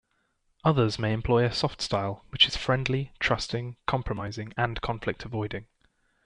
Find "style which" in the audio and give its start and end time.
1.79-2.47